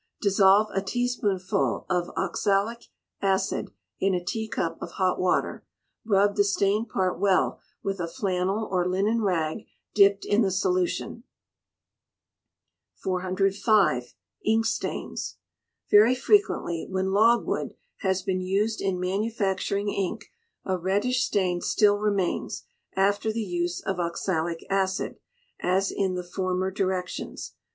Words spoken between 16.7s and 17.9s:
when logwood